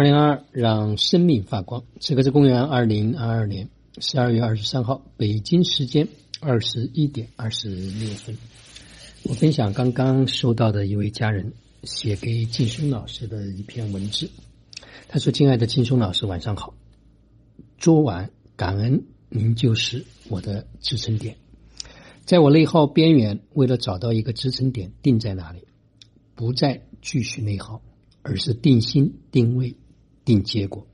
[0.00, 1.84] 二零二二让生命发光。
[2.00, 3.68] 此刻是公元二零二二年
[3.98, 6.08] 十二月二十三号，北京时间
[6.40, 8.34] 二十一点二十六分。
[9.24, 11.52] 我分享刚刚收到的一位家人
[11.82, 14.30] 写给劲松老师的一篇文字。
[15.06, 16.72] 他说：“亲爱的劲松老师，晚上好。
[17.76, 21.36] 昨晚感恩您就是我的支撑点，
[22.24, 25.60] 在我内耗边缘，为了找到一个支撑点，定在哪里，
[26.34, 27.82] 不再继续内耗。”
[28.22, 29.74] 而是定心、定位、
[30.30, 30.86] 定结果。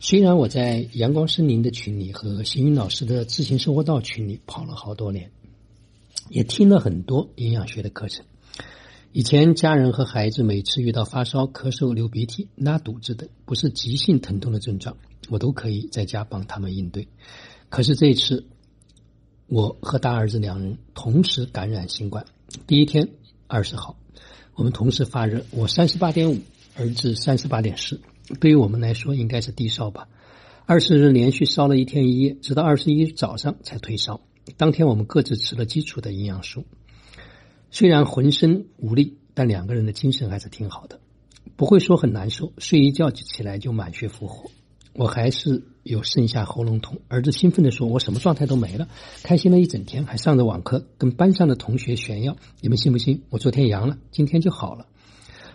[0.00, 5.30] 虽然我在阳光森林的群里和行云老师的自行生活道群里跑了好多年，
[6.30, 8.24] 也听了很多营养学的课程。
[9.12, 14.96] 以前家人和孩子每次遇到发烧、咳嗽、流鼻涕、拉肚子等不是急性疼痛的症状，
[15.28, 17.06] 我都可以在家帮他们应对。
[17.68, 18.46] 可是这一次，
[19.46, 22.24] 我和大儿子两人同时感染新冠。
[22.66, 23.10] 第一天，
[23.46, 23.98] 二十号。
[24.54, 26.38] 我们同时发热，我三十八点五，
[26.76, 28.00] 儿子三十八点四，
[28.40, 30.08] 对于我们来说应该是低烧吧。
[30.66, 34.20] 二十日连续烧了一天一夜，直到二十一早上才退烧。
[34.56, 36.64] 当天我们各自吃了基础的营养素，
[37.70, 41.00] 虽然浑身无力，但两个人的精神还是挺好的，
[41.56, 44.50] 不会说很难受，睡一觉起来就满血复活。
[44.94, 48.88] 我还是有剩下喉咙痛，儿子兴奋地说：“我什么状态都没了，
[49.22, 52.36] 开心了一整天，还上着网课，跟班上的同学炫耀。
[52.60, 53.22] 你们信不信？
[53.30, 54.86] 我昨天阳了，今天就好了，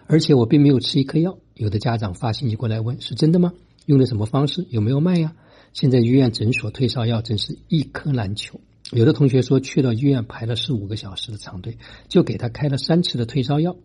[0.07, 1.37] 而且我并没有吃一颗药。
[1.53, 3.53] 有的家长发信息过来问：是真的吗？
[3.85, 4.65] 用的什么方式？
[4.69, 5.35] 有没有卖呀？
[5.73, 8.59] 现在医院诊所退烧药真是一颗难求。
[8.91, 13.75] 有的同学说去了医院排了四五个小时的长队，就给他开了三次的退烧药。”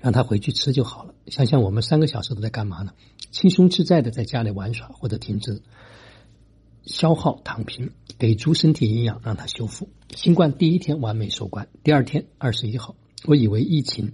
[0.00, 1.14] 让他回去吃就好了。
[1.28, 2.92] 想想我们三个小时都在干嘛呢？
[3.30, 5.62] 轻松自在的在家里玩耍，或者停止
[6.84, 9.88] 消耗躺平，给足身体营养，让它修复。
[10.14, 14.12] 新冠第一天完美收官，第二天二十一号，我以为疫情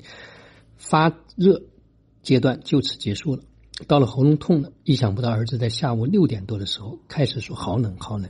[0.82, 1.62] 发热
[2.22, 3.42] 阶段就此结束了。
[3.86, 8.28] 到了喉咙痛了，意想不到儿子在下午六点多的时候开始说好冷好冷。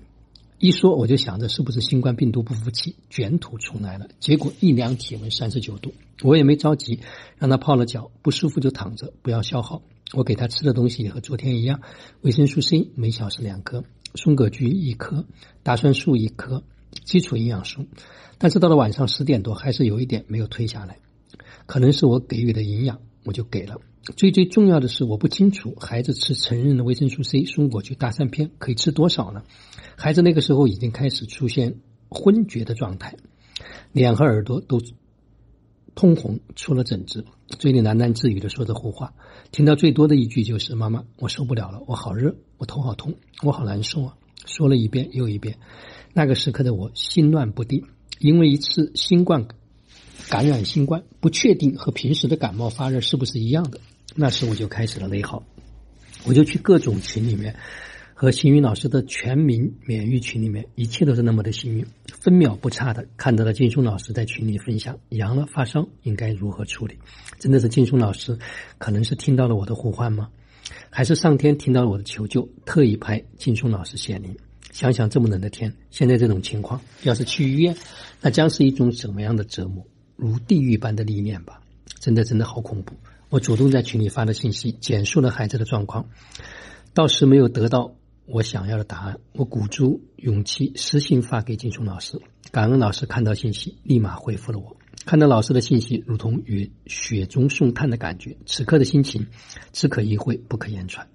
[0.59, 4.07] 一说我就想着是不是新冠病毒不服气卷土重来了？
[4.21, 7.01] 结果一量体温三十九度，我也没着急，
[7.39, 9.83] 让他泡了脚，不舒服就躺着，不要消耗。
[10.13, 11.81] 我给他吃的东西也和昨天一样，
[12.21, 13.83] 维生素 C 每小时两颗，
[14.15, 15.25] 松果菊一颗，
[15.63, 16.63] 大蒜素一颗，
[17.05, 17.87] 基础营养素。
[18.39, 20.99] 但是到了晚上十点多，还是有一点没有退下来，
[21.67, 23.77] 可能是我给予的营养，我就给了。
[24.17, 29.45] 最最重要的是，我不清楚孩子吃成人的维生素 C、松果菊、大蒜片可以吃多少呢？
[29.97, 31.77] 孩子那个时候已经开始出现
[32.09, 33.17] 昏厥的状态，
[33.93, 34.81] 脸和耳朵都
[35.95, 39.15] 通红，出了疹子，嘴里喃喃自语的说着胡话。
[39.53, 45.59] 听到最多的一句就是“妈妈，我受不了了，我好热，我头好痛，我好难受啊！”说了一遍又一遍。
[46.13, 47.85] 那个时刻的我心乱不定，
[48.19, 49.47] 因为一次新冠
[50.33, 53.79] 感染新冠，不确定和平时的感冒发热是不是一样的。
[54.17, 55.45] 那时我就开始了内耗，
[56.25, 57.55] 我就去各种群里面。
[58.15, 61.85] 和星云老师的全民免疫群里面，一切都是那么的幸运，
[62.19, 66.97] 分秒不差的看到了金松老师在群里分享阳了发烧应该如何处理。
[67.39, 68.39] 真的是金松老师，
[68.79, 70.31] 可能是听到了我的呼唤吗？
[70.89, 74.35] 还是上天听到了我的求救，特意派金松老师显灵？
[74.71, 77.77] 想想这么冷的天，现在这种情况，要是去医院，
[78.23, 79.87] 那将是一种什么样的折磨？
[80.17, 81.61] 如地狱般的历练吧！
[82.01, 82.95] 真的真的好恐怖。
[83.29, 86.09] 我主动在群里发了信息，简述了孩子的状况，
[86.95, 87.95] 倒是没有得到。
[88.25, 92.21] 我想要的答案，我鼓足勇气私信发给金松老师，
[92.53, 94.77] 感恩老师看到信息立马回复了我。
[95.05, 98.37] 看到老师的信息，如同与雪中送炭的感觉。
[98.47, 99.27] 此刻的心情
[99.73, 101.09] 只可意会，不可言传。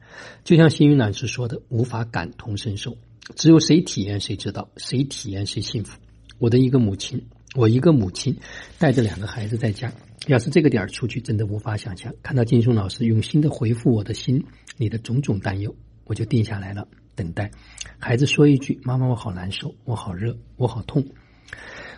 [0.44, 2.98] 就像幸运老师说的，无法感同身受，
[3.36, 5.98] 只有谁体验谁知道，谁体验谁幸福。
[6.40, 7.26] 我的一个母亲，
[7.58, 8.38] 我一个母亲
[8.78, 9.92] 带着两个孩子在家，
[10.28, 12.14] 要是这个点儿出去，真的无法想象。
[12.22, 14.46] 看到金松老师用心的回复我的心
[14.78, 15.76] 里的种种担忧。
[16.06, 17.50] 我就定下来了，等待
[17.98, 21.04] 孩子说一句：“妈妈，我好难受，我好热，我好痛。”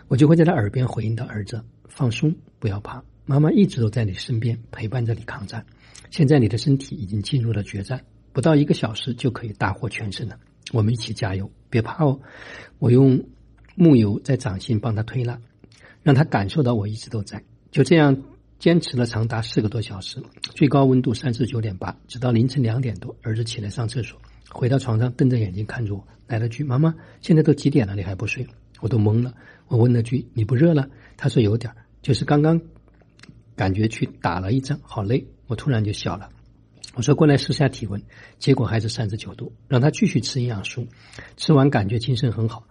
[0.08, 5.66] 我就会在他耳边回应到：“儿子，放松，不要怕，妈妈一直都在你身边陪伴着你抗战。
[6.10, 8.02] 现在你的身体已经进入了决战，
[8.32, 10.38] 不到一个小时就可以大获全胜了。
[10.72, 12.18] 我们一起加油，别怕哦！”
[12.80, 13.22] 我用
[13.76, 15.38] 木油在掌心帮他推拉，
[16.10, 17.40] 让他感受到我一直都在。
[17.70, 18.20] 就这样。
[18.58, 20.22] 坚持了长达四个多小时，
[20.54, 24.20] 最高温度三十九点八，直到凌晨两点多，儿子起来上厕所，
[24.50, 28.46] 回到床上，瞪着眼睛看着我，来了句：“妈妈，现在都几点了，你还不睡？”
[28.80, 29.32] 我都懵了。
[29.68, 30.86] 我问了句：“你不热了？”
[31.16, 31.72] 他说：“有点，
[32.02, 32.60] 就是刚刚
[33.56, 36.28] 感觉去打了一针，好累。”我突然就笑了。
[36.94, 38.02] 我说：“过来试下体温。”
[38.38, 40.86] 结果还是三十九度，让他继续吃营养素。
[41.38, 42.66] 吃完感觉精神很好，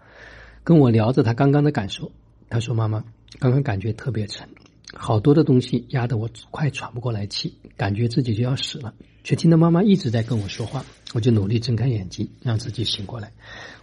[0.63, 2.11] 跟我聊着他刚刚的感受。
[2.49, 3.03] 他说：“妈妈，
[3.39, 4.49] 刚刚感觉特别沉。”
[4.91, 8.95] 好多的东西压得我快喘不过来气，感觉自己就要死了。
[9.23, 13.31] 却听到妈妈一直在跟我说话，我就努力睁开眼睛，让自己醒过来。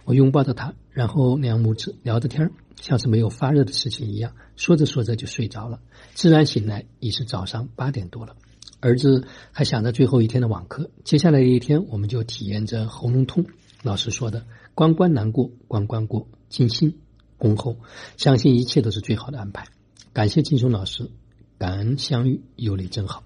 [0.03, 5.79] 我拥抱着她，然后两母子聊着天像是没有发热的事情一样，说着说着就睡着了。
[6.13, 8.35] 自然醒来已是早上八点多了。
[8.81, 13.45] 儿子还想着最后一天的网课，接下来的一天我们就体验着喉咙痛。
[13.81, 16.99] 老师说的“关关难过关关过，静心
[17.37, 17.77] 恭候”，
[18.17, 19.67] 相信一切都是最好的安排。
[20.13, 21.09] 感谢金松老师，
[21.57, 23.23] 感恩相遇，有你真好。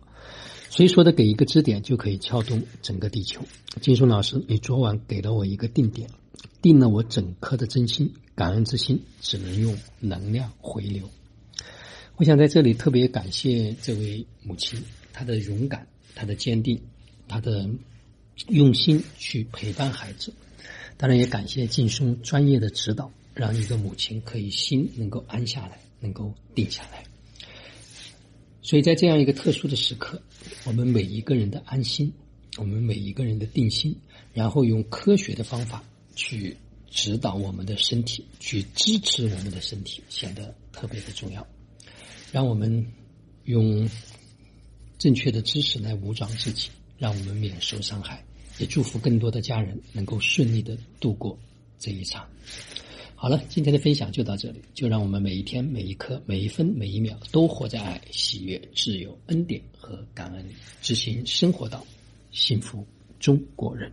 [0.70, 3.42] 谁说的给一个支点就可以撬动整个地球？
[3.82, 6.10] 金松老师，你昨晚给了我一个定点，
[6.62, 8.14] 定了我整颗的真心。
[8.34, 11.10] 感恩之心只能用能量回流。
[12.16, 14.82] 我想在这里特别感谢这位母亲，
[15.12, 16.82] 她的勇敢，她的坚定，
[17.28, 17.70] 她的
[18.48, 20.34] 用心去陪伴孩子。
[20.98, 27.04] 当然也感谢劲松专业的指导，让一个母亲可以心能够安下来，能够定下来。
[28.62, 30.22] 所以在这样一个特殊的时刻，
[30.66, 32.14] 我们每一个人的安心，
[32.58, 33.96] 我们每一个人的定心，
[34.34, 35.84] 然后用科学的方法
[36.16, 36.56] 去
[36.90, 41.46] 指导我们的身体，去支持我们的身体，显得特别的重要。
[42.32, 42.86] 让我们
[43.46, 43.90] 用
[44.98, 48.24] 正确的知识来武装自己，让我们免受伤害。
[48.60, 51.40] 也祝福更多的家人能够顺利的度过
[51.80, 52.30] 这一场。
[53.22, 54.60] 好了，今天的分享就到这里。
[54.74, 61.86] 就让我们每一天、每一刻、每一分、每一秒都活在爱、喜悦、自由、恩典和感恩里，执行生活到
[62.32, 62.84] 幸福
[63.20, 63.92] 中国人。